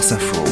France 0.00 0.12
Info. 0.12 0.44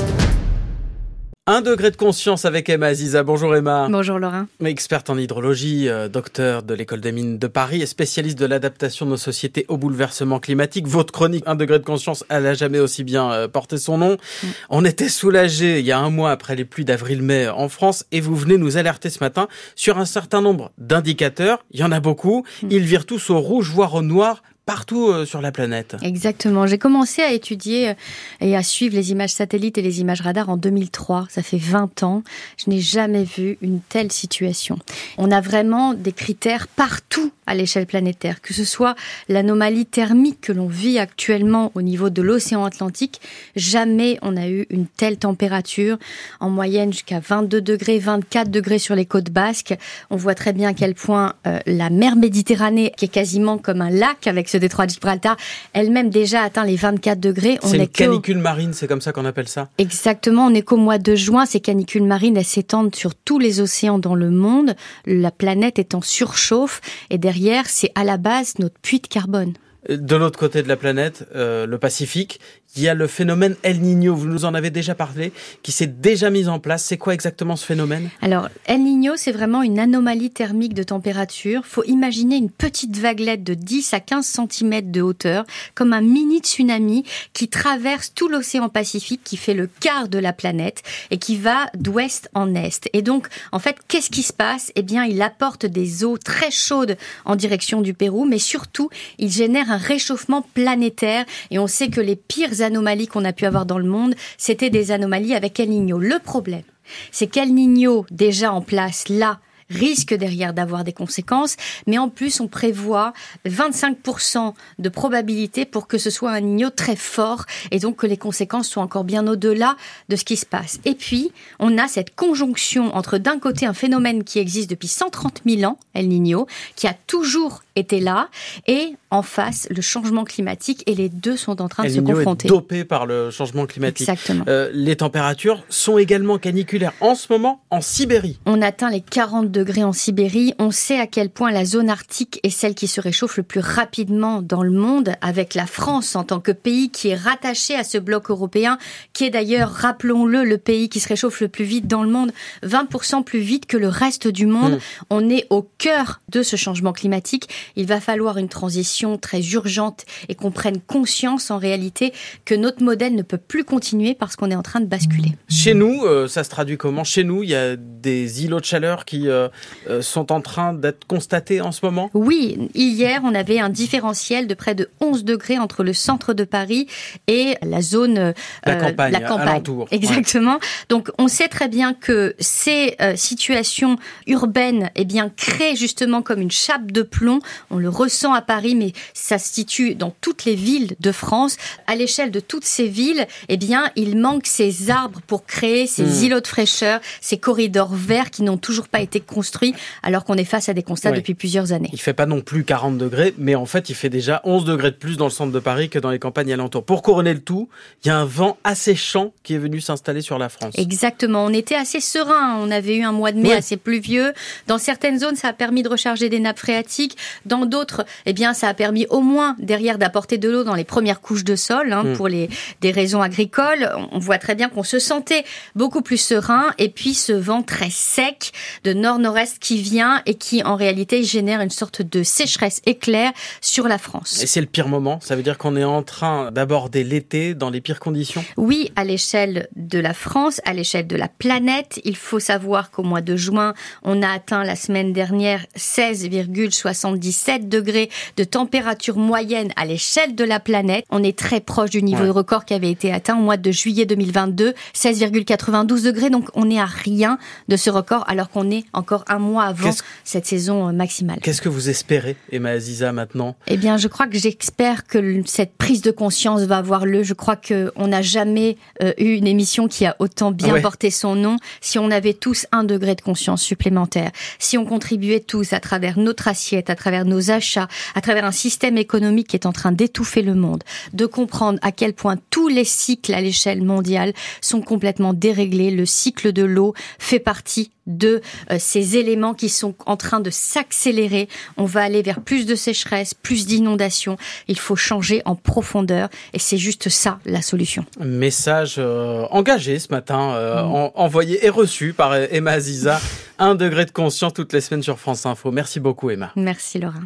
Un 1.46 1.62
degré 1.62 1.90
de 1.90 1.96
conscience 1.96 2.44
avec 2.44 2.68
Emma 2.68 2.88
Aziza. 2.88 3.22
Bonjour 3.22 3.56
Emma. 3.56 3.88
Bonjour 3.90 4.18
Laurent. 4.18 4.44
Experte 4.62 5.08
en 5.08 5.16
hydrologie, 5.16 5.88
euh, 5.88 6.10
docteur 6.10 6.62
de 6.62 6.74
l'école 6.74 7.00
des 7.00 7.12
mines 7.12 7.38
de 7.38 7.46
Paris 7.46 7.80
et 7.80 7.86
spécialiste 7.86 8.38
de 8.38 8.44
l'adaptation 8.44 9.06
de 9.06 9.12
nos 9.12 9.16
sociétés 9.16 9.64
au 9.68 9.78
bouleversement 9.78 10.38
climatique. 10.38 10.86
Votre 10.86 11.14
chronique 11.14 11.44
Un 11.46 11.54
degré 11.54 11.78
de 11.78 11.84
conscience, 11.84 12.26
elle 12.28 12.44
a 12.44 12.52
jamais 12.52 12.78
aussi 12.78 13.04
bien 13.04 13.32
euh, 13.32 13.48
porté 13.48 13.78
son 13.78 13.96
nom. 13.96 14.18
Mm. 14.42 14.46
On 14.68 14.84
était 14.84 15.08
soulagés 15.08 15.78
il 15.78 15.86
y 15.86 15.92
a 15.92 15.98
un 15.98 16.10
mois 16.10 16.30
après 16.30 16.54
les 16.54 16.66
pluies 16.66 16.84
d'avril-mai 16.84 17.48
en 17.48 17.70
France 17.70 18.04
et 18.12 18.20
vous 18.20 18.36
venez 18.36 18.58
nous 18.58 18.76
alerter 18.76 19.08
ce 19.08 19.20
matin 19.20 19.48
sur 19.76 19.96
un 19.96 20.04
certain 20.04 20.42
nombre 20.42 20.72
d'indicateurs. 20.76 21.64
Il 21.70 21.80
y 21.80 21.84
en 21.84 21.92
a 21.92 22.00
beaucoup. 22.00 22.44
Mm. 22.62 22.68
Ils 22.70 22.84
virent 22.84 23.06
tous 23.06 23.30
au 23.30 23.40
rouge, 23.40 23.70
voire 23.70 23.94
au 23.94 24.02
noir 24.02 24.42
partout 24.68 25.08
euh, 25.08 25.24
sur 25.24 25.40
la 25.40 25.50
planète. 25.50 25.96
Exactement. 26.02 26.66
J'ai 26.66 26.76
commencé 26.76 27.22
à 27.22 27.32
étudier 27.32 27.88
euh, 27.88 27.94
et 28.42 28.54
à 28.54 28.62
suivre 28.62 28.94
les 28.94 29.12
images 29.12 29.30
satellites 29.30 29.78
et 29.78 29.82
les 29.82 30.02
images 30.02 30.20
radars 30.20 30.50
en 30.50 30.58
2003. 30.58 31.26
Ça 31.30 31.42
fait 31.42 31.56
20 31.56 32.02
ans. 32.02 32.22
Je 32.58 32.68
n'ai 32.68 32.78
jamais 32.78 33.24
vu 33.24 33.56
une 33.62 33.80
telle 33.80 34.12
situation. 34.12 34.78
On 35.16 35.30
a 35.30 35.40
vraiment 35.40 35.94
des 35.94 36.12
critères 36.12 36.68
partout 36.68 37.32
à 37.46 37.54
l'échelle 37.54 37.86
planétaire, 37.86 38.42
que 38.42 38.52
ce 38.52 38.64
soit 38.64 38.94
l'anomalie 39.30 39.86
thermique 39.86 40.42
que 40.42 40.52
l'on 40.52 40.68
vit 40.68 40.98
actuellement 40.98 41.72
au 41.74 41.80
niveau 41.80 42.10
de 42.10 42.20
l'océan 42.20 42.66
Atlantique. 42.66 43.22
Jamais 43.56 44.18
on 44.20 44.36
a 44.36 44.48
eu 44.48 44.66
une 44.68 44.86
telle 44.86 45.16
température, 45.16 45.96
en 46.40 46.50
moyenne 46.50 46.92
jusqu'à 46.92 47.20
22 47.20 47.62
degrés, 47.62 47.98
24 47.98 48.50
degrés 48.50 48.78
sur 48.78 48.94
les 48.94 49.06
côtes 49.06 49.30
basques. 49.30 49.74
On 50.10 50.16
voit 50.16 50.34
très 50.34 50.52
bien 50.52 50.68
à 50.68 50.74
quel 50.74 50.94
point 50.94 51.32
euh, 51.46 51.58
la 51.64 51.88
mer 51.88 52.16
Méditerranée, 52.16 52.92
qui 52.98 53.06
est 53.06 53.08
quasiment 53.08 53.56
comme 53.56 53.80
un 53.80 53.90
lac 53.90 54.26
avec 54.26 54.50
ce 54.50 54.57
détroit 54.58 54.86
de 54.86 54.92
Gibraltar, 54.92 55.36
elle-même 55.72 56.10
déjà 56.10 56.42
atteint 56.42 56.64
les 56.64 56.76
24 56.76 57.20
degrés. 57.20 57.58
C'est 57.62 57.76
une 57.76 57.88
canicule 57.88 58.38
marine, 58.38 58.72
c'est 58.72 58.86
comme 58.86 59.00
ça 59.00 59.12
qu'on 59.12 59.24
appelle 59.24 59.48
ça? 59.48 59.68
Exactement, 59.78 60.46
on 60.46 60.54
est 60.54 60.62
qu'au 60.62 60.76
mois 60.76 60.98
de 60.98 61.14
juin, 61.14 61.46
ces 61.46 61.60
canicules 61.60 62.04
marines, 62.04 62.36
elles 62.36 62.44
s'étendent 62.44 62.94
sur 62.94 63.14
tous 63.14 63.38
les 63.38 63.60
océans 63.60 63.98
dans 63.98 64.14
le 64.14 64.30
monde, 64.30 64.74
la 65.06 65.30
planète 65.30 65.78
est 65.78 65.94
en 65.94 66.00
surchauffe, 66.00 66.80
et 67.10 67.18
derrière, 67.18 67.64
c'est 67.66 67.92
à 67.94 68.04
la 68.04 68.16
base 68.16 68.54
notre 68.58 68.78
puits 68.80 69.00
de 69.00 69.06
carbone. 69.06 69.54
De 69.88 70.16
l'autre 70.16 70.38
côté 70.38 70.62
de 70.62 70.68
la 70.68 70.76
planète, 70.76 71.26
euh, 71.34 71.66
le 71.66 71.78
Pacifique, 71.78 72.40
il 72.76 72.82
y 72.82 72.88
a 72.88 72.94
le 72.94 73.06
phénomène 73.06 73.56
El 73.62 73.80
Niño, 73.80 74.14
vous 74.14 74.26
nous 74.26 74.44
en 74.44 74.52
avez 74.52 74.68
déjà 74.68 74.94
parlé, 74.94 75.32
qui 75.62 75.72
s'est 75.72 75.86
déjà 75.86 76.28
mis 76.28 76.46
en 76.48 76.58
place. 76.58 76.84
C'est 76.84 76.98
quoi 76.98 77.14
exactement 77.14 77.56
ce 77.56 77.64
phénomène? 77.64 78.10
Alors, 78.20 78.50
El 78.66 78.82
Niño, 78.82 79.14
c'est 79.16 79.32
vraiment 79.32 79.62
une 79.62 79.78
anomalie 79.78 80.30
thermique 80.30 80.74
de 80.74 80.82
température. 80.82 81.62
faut 81.64 81.84
imaginer 81.84 82.36
une 82.36 82.50
petite 82.50 82.98
vaguelette 82.98 83.42
de 83.42 83.54
10 83.54 83.94
à 83.94 84.00
15 84.00 84.26
cm 84.26 84.90
de 84.90 85.00
hauteur, 85.00 85.46
comme 85.74 85.94
un 85.94 86.02
mini 86.02 86.40
tsunami 86.40 87.04
qui 87.32 87.48
traverse 87.48 88.12
tout 88.14 88.28
l'océan 88.28 88.68
Pacifique, 88.68 89.22
qui 89.24 89.38
fait 89.38 89.54
le 89.54 89.66
quart 89.80 90.08
de 90.08 90.18
la 90.18 90.34
planète 90.34 90.82
et 91.10 91.16
qui 91.16 91.36
va 91.38 91.70
d'ouest 91.74 92.28
en 92.34 92.54
est. 92.54 92.90
Et 92.92 93.00
donc, 93.00 93.28
en 93.52 93.58
fait, 93.58 93.76
qu'est-ce 93.88 94.10
qui 94.10 94.22
se 94.22 94.34
passe? 94.34 94.70
Eh 94.74 94.82
bien, 94.82 95.06
il 95.06 95.22
apporte 95.22 95.64
des 95.64 96.04
eaux 96.04 96.18
très 96.18 96.50
chaudes 96.50 96.98
en 97.24 97.34
direction 97.34 97.80
du 97.80 97.94
Pérou, 97.94 98.26
mais 98.26 98.38
surtout, 98.38 98.90
il 99.18 99.32
génère 99.32 99.70
un 99.70 99.77
réchauffement 99.78 100.42
planétaire. 100.54 101.24
Et 101.50 101.58
on 101.58 101.66
sait 101.66 101.88
que 101.88 102.00
les 102.00 102.16
pires 102.16 102.60
anomalies 102.60 103.08
qu'on 103.08 103.24
a 103.24 103.32
pu 103.32 103.46
avoir 103.46 103.66
dans 103.66 103.78
le 103.78 103.88
monde, 103.88 104.14
c'était 104.36 104.70
des 104.70 104.92
anomalies 104.92 105.34
avec 105.34 105.58
El 105.60 105.70
Niño. 105.70 105.98
Le 105.98 106.18
problème, 106.18 106.62
c'est 107.10 107.26
qu'El 107.26 107.54
Niño, 107.54 108.06
déjà 108.10 108.52
en 108.52 108.60
place 108.60 109.08
là, 109.08 109.40
risque 109.70 110.14
derrière 110.14 110.54
d'avoir 110.54 110.84
des 110.84 110.92
conséquences, 110.92 111.56
mais 111.86 111.98
en 111.98 112.08
plus 112.08 112.40
on 112.40 112.48
prévoit 112.48 113.12
25% 113.46 114.54
de 114.78 114.88
probabilité 114.88 115.64
pour 115.64 115.86
que 115.86 115.98
ce 115.98 116.10
soit 116.10 116.32
un 116.32 116.40
Niño 116.40 116.70
très 116.70 116.96
fort 116.96 117.44
et 117.70 117.78
donc 117.78 117.96
que 117.96 118.06
les 118.06 118.16
conséquences 118.16 118.68
soient 118.68 118.82
encore 118.82 119.04
bien 119.04 119.26
au-delà 119.26 119.76
de 120.08 120.16
ce 120.16 120.24
qui 120.24 120.36
se 120.36 120.46
passe. 120.46 120.80
Et 120.84 120.94
puis 120.94 121.32
on 121.58 121.78
a 121.78 121.88
cette 121.88 122.14
conjonction 122.14 122.94
entre 122.96 123.18
d'un 123.18 123.38
côté 123.38 123.66
un 123.66 123.74
phénomène 123.74 124.24
qui 124.24 124.38
existe 124.38 124.70
depuis 124.70 124.88
130 124.88 125.42
000 125.46 125.70
ans, 125.70 125.78
El 125.94 126.08
Niño, 126.08 126.46
qui 126.76 126.86
a 126.86 126.94
toujours 127.06 127.62
était 127.78 128.00
là, 128.00 128.28
et 128.66 128.94
en 129.10 129.22
face, 129.22 129.66
le 129.70 129.80
changement 129.80 130.24
climatique, 130.24 130.82
et 130.86 130.94
les 130.94 131.08
deux 131.08 131.36
sont 131.36 131.62
en 131.62 131.68
train 131.68 131.84
de 131.84 131.88
se 131.88 132.00
confronter. 132.00 132.46
Est 132.46 132.50
dopé 132.50 132.84
par 132.84 133.06
le 133.06 133.30
changement 133.30 133.66
climatique. 133.66 134.08
Exactement. 134.08 134.44
Euh, 134.48 134.70
les 134.74 134.96
températures 134.96 135.64
sont 135.68 135.98
également 135.98 136.38
caniculaires 136.38 136.92
en 137.00 137.14
ce 137.14 137.32
moment 137.32 137.62
en 137.70 137.80
Sibérie. 137.80 138.38
On 138.46 138.60
atteint 138.60 138.90
les 138.90 139.00
40 139.00 139.50
degrés 139.50 139.84
en 139.84 139.92
Sibérie. 139.92 140.54
On 140.58 140.70
sait 140.70 140.98
à 140.98 141.06
quel 141.06 141.30
point 141.30 141.50
la 141.50 141.64
zone 141.64 141.88
arctique 141.88 142.40
est 142.42 142.50
celle 142.50 142.74
qui 142.74 142.86
se 142.86 143.00
réchauffe 143.00 143.36
le 143.36 143.42
plus 143.42 143.60
rapidement 143.60 144.42
dans 144.42 144.62
le 144.62 144.70
monde, 144.70 145.14
avec 145.20 145.54
la 145.54 145.66
France 145.66 146.16
en 146.16 146.24
tant 146.24 146.40
que 146.40 146.52
pays 146.52 146.90
qui 146.90 147.08
est 147.08 147.16
rattaché 147.16 147.74
à 147.74 147.84
ce 147.84 147.98
bloc 147.98 148.30
européen, 148.30 148.78
qui 149.12 149.24
est 149.24 149.30
d'ailleurs, 149.30 149.70
rappelons-le, 149.70 150.44
le 150.44 150.58
pays 150.58 150.88
qui 150.88 151.00
se 151.00 151.08
réchauffe 151.08 151.40
le 151.40 151.48
plus 151.48 151.64
vite 151.64 151.86
dans 151.86 152.02
le 152.02 152.10
monde, 152.10 152.32
20% 152.62 153.24
plus 153.24 153.40
vite 153.40 153.66
que 153.66 153.76
le 153.76 153.88
reste 153.88 154.28
du 154.28 154.46
monde. 154.46 154.74
Hmm. 154.74 155.04
On 155.10 155.30
est 155.30 155.46
au 155.50 155.62
cœur 155.78 156.20
de 156.28 156.42
ce 156.42 156.56
changement 156.56 156.92
climatique 156.92 157.48
il 157.76 157.86
va 157.86 158.00
falloir 158.00 158.38
une 158.38 158.48
transition 158.48 159.18
très 159.18 159.42
urgente 159.50 160.04
et 160.28 160.34
qu'on 160.34 160.50
prenne 160.50 160.80
conscience 160.80 161.50
en 161.50 161.58
réalité 161.58 162.12
que 162.44 162.54
notre 162.54 162.82
modèle 162.82 163.14
ne 163.14 163.22
peut 163.22 163.38
plus 163.38 163.64
continuer 163.64 164.14
parce 164.14 164.36
qu'on 164.36 164.50
est 164.50 164.56
en 164.56 164.62
train 164.62 164.80
de 164.80 164.86
basculer. 164.86 165.32
Chez 165.48 165.74
nous, 165.74 166.04
euh, 166.04 166.28
ça 166.28 166.44
se 166.44 166.50
traduit 166.50 166.76
comment? 166.76 167.04
Chez 167.04 167.24
nous, 167.24 167.42
il 167.42 167.50
y 167.50 167.54
a 167.54 167.76
des 167.76 168.44
îlots 168.44 168.60
de 168.60 168.64
chaleur 168.64 169.04
qui 169.04 169.28
euh, 169.28 169.48
euh, 169.88 170.02
sont 170.02 170.32
en 170.32 170.40
train 170.40 170.74
d'être 170.74 171.06
constatés 171.06 171.60
en 171.60 171.72
ce 171.72 171.84
moment? 171.84 172.10
Oui, 172.14 172.70
hier, 172.74 173.20
on 173.24 173.34
avait 173.34 173.58
un 173.58 173.68
différentiel 173.68 174.46
de 174.46 174.54
près 174.54 174.74
de 174.74 174.90
11 175.00 175.24
degrés 175.24 175.58
entre 175.58 175.84
le 175.84 175.92
centre 175.92 176.34
de 176.34 176.44
Paris 176.44 176.86
et 177.26 177.56
la 177.62 177.82
zone... 177.82 178.34
la 178.64 178.76
campagne, 178.76 179.12
la 179.12 179.20
campagne. 179.20 179.62
Exactement. 179.90 180.58
Donc, 180.88 181.10
on 181.18 181.28
sait 181.28 181.48
très 181.48 181.68
bien 181.68 181.94
que 181.94 182.34
ces 182.38 182.96
situations 183.16 183.96
urbaines 184.26 184.90
eh 184.94 185.04
bien, 185.04 185.28
créent 185.28 185.76
justement 185.76 186.22
comme 186.22 186.40
une 186.40 186.50
chape 186.50 186.90
de 186.92 187.02
plomb 187.02 187.40
on 187.70 187.78
le 187.78 187.88
ressent 187.88 188.32
à 188.32 188.42
Paris, 188.42 188.74
mais 188.74 188.92
ça 189.14 189.38
se 189.38 189.52
situe 189.52 189.94
dans 189.94 190.14
toutes 190.20 190.44
les 190.44 190.54
villes 190.54 190.96
de 191.00 191.12
France. 191.12 191.56
À 191.86 191.96
l'échelle 191.96 192.30
de 192.30 192.40
toutes 192.40 192.64
ces 192.64 192.88
villes, 192.88 193.26
eh 193.48 193.56
bien, 193.56 193.90
il 193.96 194.18
manque 194.18 194.46
ces 194.46 194.90
arbres 194.90 195.20
pour 195.26 195.46
créer 195.46 195.86
ces 195.86 196.04
hmm. 196.04 196.24
îlots 196.24 196.40
de 196.40 196.46
fraîcheur, 196.46 197.00
ces 197.20 197.38
corridors 197.38 197.94
verts 197.94 198.30
qui 198.30 198.42
n'ont 198.42 198.56
toujours 198.56 198.88
pas 198.88 199.00
été 199.00 199.20
construits, 199.20 199.74
alors 200.02 200.24
qu'on 200.24 200.34
est 200.34 200.44
face 200.44 200.68
à 200.68 200.74
des 200.74 200.82
constats 200.82 201.12
depuis 201.12 201.34
plusieurs 201.34 201.72
années. 201.72 201.90
Il 201.92 202.00
fait 202.00 202.14
pas 202.14 202.26
non 202.26 202.40
plus 202.40 202.64
40 202.64 202.98
degrés, 202.98 203.34
mais 203.38 203.54
en 203.54 203.66
fait, 203.66 203.88
il 203.88 203.94
fait 203.94 204.10
déjà 204.10 204.40
11 204.44 204.64
degrés 204.64 204.90
de 204.90 204.96
plus 204.96 205.16
dans 205.16 205.26
le 205.26 205.30
centre 205.30 205.52
de 205.52 205.58
Paris 205.58 205.88
que 205.88 205.98
dans 205.98 206.10
les 206.10 206.18
campagnes 206.18 206.52
alentours. 206.52 206.84
Pour 206.84 207.02
couronner 207.02 207.34
le 207.34 207.40
tout, 207.40 207.68
il 208.04 208.08
y 208.08 208.10
a 208.10 208.18
un 208.18 208.24
vent 208.24 208.56
asséchant 208.64 209.32
qui 209.42 209.54
est 209.54 209.58
venu 209.58 209.80
s'installer 209.80 210.20
sur 210.20 210.38
la 210.38 210.48
France. 210.48 210.74
Exactement. 210.76 211.44
On 211.44 211.52
était 211.52 211.74
assez 211.74 212.00
serein. 212.00 212.58
On 212.60 212.70
avait 212.70 212.96
eu 212.96 213.02
un 213.02 213.12
mois 213.12 213.32
de 213.32 213.38
mai 213.38 213.52
assez 213.52 213.76
pluvieux. 213.76 214.32
Dans 214.66 214.78
certaines 214.78 215.18
zones, 215.18 215.36
ça 215.36 215.48
a 215.48 215.52
permis 215.52 215.82
de 215.82 215.88
recharger 215.88 216.28
des 216.28 216.40
nappes 216.40 216.58
phréatiques. 216.58 217.16
Dans 217.48 217.66
d'autres, 217.66 218.04
eh 218.26 218.32
bien, 218.32 218.54
ça 218.54 218.68
a 218.68 218.74
permis 218.74 219.06
au 219.08 219.20
moins 219.20 219.56
derrière 219.58 219.98
d'apporter 219.98 220.38
de 220.38 220.48
l'eau 220.48 220.64
dans 220.64 220.74
les 220.74 220.84
premières 220.84 221.20
couches 221.20 221.44
de 221.44 221.56
sol 221.56 221.92
hein, 221.92 222.04
mm. 222.04 222.16
pour 222.16 222.28
les 222.28 222.48
des 222.80 222.90
raisons 222.90 223.22
agricoles. 223.22 223.90
On 224.12 224.18
voit 224.18 224.38
très 224.38 224.54
bien 224.54 224.68
qu'on 224.68 224.82
se 224.82 224.98
sentait 224.98 225.44
beaucoup 225.74 226.02
plus 226.02 226.18
serein. 226.18 226.66
Et 226.78 226.88
puis 226.88 227.14
ce 227.14 227.32
vent 227.32 227.62
très 227.62 227.90
sec 227.90 228.52
de 228.84 228.92
nord-nord-est 228.92 229.58
qui 229.58 229.80
vient 229.80 230.22
et 230.26 230.34
qui 230.34 230.62
en 230.62 230.76
réalité 230.76 231.24
génère 231.24 231.60
une 231.60 231.70
sorte 231.70 232.02
de 232.02 232.22
sécheresse 232.22 232.80
éclair 232.86 233.32
sur 233.60 233.88
la 233.88 233.98
France. 233.98 234.42
Et 234.42 234.46
c'est 234.46 234.60
le 234.60 234.66
pire 234.66 234.88
moment? 234.88 235.18
Ça 235.22 235.36
veut 235.36 235.42
dire 235.42 235.58
qu'on 235.58 235.76
est 235.76 235.84
en 235.84 236.02
train 236.02 236.50
d'aborder 236.50 237.04
l'été 237.04 237.54
dans 237.54 237.70
les 237.70 237.80
pires 237.80 238.00
conditions? 238.00 238.44
Oui, 238.56 238.92
à 238.96 239.04
l'échelle 239.04 239.68
de 239.76 239.98
la 239.98 240.14
France, 240.14 240.60
à 240.64 240.72
l'échelle 240.72 241.06
de 241.06 241.16
la 241.16 241.28
planète. 241.28 242.00
Il 242.04 242.16
faut 242.16 242.40
savoir 242.40 242.90
qu'au 242.90 243.02
mois 243.02 243.20
de 243.20 243.36
juin, 243.36 243.74
on 244.02 244.22
a 244.22 244.28
atteint 244.28 244.64
la 244.64 244.76
semaine 244.76 245.12
dernière 245.12 245.64
16,77 245.76 247.18
7 247.32 247.68
degrés 247.68 248.10
de 248.36 248.44
température 248.44 249.16
moyenne 249.16 249.70
à 249.76 249.84
l'échelle 249.84 250.34
de 250.34 250.44
la 250.44 250.60
planète. 250.60 251.04
On 251.10 251.22
est 251.22 251.38
très 251.38 251.60
proche 251.60 251.90
du 251.90 252.02
niveau 252.02 252.24
de 252.24 252.30
record 252.30 252.64
qui 252.64 252.74
avait 252.74 252.90
été 252.90 253.12
atteint 253.12 253.36
au 253.38 253.42
mois 253.42 253.56
de 253.56 253.70
juillet 253.70 254.06
2022, 254.06 254.74
16,92 254.94 256.04
degrés. 256.04 256.30
Donc 256.30 256.48
on 256.54 256.70
est 256.70 256.78
à 256.78 256.86
rien 256.86 257.38
de 257.68 257.76
ce 257.76 257.90
record 257.90 258.24
alors 258.28 258.50
qu'on 258.50 258.70
est 258.70 258.84
encore 258.92 259.24
un 259.28 259.38
mois 259.38 259.64
avant 259.64 259.90
cette 260.24 260.46
saison 260.46 260.88
euh, 260.88 260.92
maximale. 260.92 261.38
Qu'est-ce 261.42 261.62
que 261.62 261.68
vous 261.68 261.88
espérez, 261.88 262.36
Emma 262.50 262.70
Aziza, 262.70 263.12
maintenant? 263.12 263.56
Eh 263.66 263.76
bien, 263.76 263.96
je 263.96 264.08
crois 264.08 264.26
que 264.26 264.38
j'espère 264.38 265.06
que 265.06 265.42
cette 265.46 265.76
prise 265.76 266.02
de 266.02 266.10
conscience 266.10 266.62
va 266.62 266.78
avoir 266.78 267.06
lieu. 267.06 267.22
Je 267.22 267.34
crois 267.34 267.56
qu'on 267.56 268.06
n'a 268.06 268.22
jamais 268.22 268.76
euh, 269.02 269.12
eu 269.18 269.34
une 269.34 269.46
émission 269.46 269.88
qui 269.88 270.06
a 270.06 270.16
autant 270.18 270.50
bien 270.50 270.80
porté 270.80 271.10
son 271.10 271.34
nom. 271.34 271.56
Si 271.80 271.98
on 271.98 272.10
avait 272.10 272.34
tous 272.34 272.66
un 272.72 272.84
degré 272.84 273.14
de 273.14 273.20
conscience 273.20 273.62
supplémentaire, 273.62 274.30
si 274.58 274.78
on 274.78 274.84
contribuait 274.84 275.40
tous 275.40 275.72
à 275.72 275.80
travers 275.80 276.18
notre 276.18 276.48
assiette, 276.48 276.90
à 276.90 276.94
travers 276.94 277.17
nos 277.24 277.50
achats, 277.50 277.88
à 278.14 278.20
travers 278.20 278.44
un 278.44 278.52
système 278.52 278.98
économique 278.98 279.48
qui 279.48 279.56
est 279.56 279.66
en 279.66 279.72
train 279.72 279.92
d'étouffer 279.92 280.42
le 280.42 280.54
monde, 280.54 280.84
de 281.12 281.26
comprendre 281.26 281.78
à 281.82 281.92
quel 281.92 282.12
point 282.12 282.36
tous 282.50 282.58
tous 282.58 282.66
les 282.66 282.84
cycles 282.84 283.34
à 283.34 283.40
l'échelle 283.40 283.82
mondiale 283.82 284.32
sont 284.60 284.80
complètement 284.80 285.32
déréglés. 285.32 285.92
Le 285.92 286.04
cycle 286.06 286.52
de 286.52 286.64
l'eau 286.64 286.92
fait 287.20 287.38
partie 287.38 287.92
de 288.08 288.42
euh, 288.72 288.78
ces 288.80 289.16
éléments 289.16 289.54
qui 289.54 289.68
sont 289.68 289.94
en 290.06 290.16
train 290.16 290.40
de 290.40 290.50
s'accélérer. 290.50 291.48
On 291.76 291.84
va 291.84 292.02
aller 292.02 292.20
vers 292.20 292.40
plus 292.40 292.66
de 292.66 292.74
sécheresse, 292.74 293.32
plus 293.32 293.64
d'inondations. 293.64 294.36
Il 294.66 294.76
faut 294.76 294.96
changer 294.96 295.40
en 295.44 295.54
profondeur 295.54 296.30
et 296.52 296.58
c'est 296.58 296.78
juste 296.78 297.10
ça 297.10 297.38
la 297.46 297.62
solution. 297.62 298.04
Message 298.18 298.96
euh, 298.98 299.46
engagé 299.52 300.00
ce 300.00 300.08
matin, 300.10 300.54
euh, 300.54 300.82
mm. 300.82 301.10
envoyé 301.14 301.64
et 301.64 301.70
reçu 301.70 302.12
par 302.12 302.34
Emma 302.34 302.72
Aziza. 302.72 303.20
Un 303.58 303.74
degré 303.74 304.04
de 304.04 304.10
conscience 304.10 304.54
toutes 304.54 304.72
les 304.72 304.80
semaines 304.80 305.02
sur 305.02 305.18
France 305.18 305.44
Info. 305.46 305.72
Merci 305.72 306.00
beaucoup 306.00 306.30
Emma. 306.30 306.52
Merci 306.56 306.98
Laura. 306.98 307.20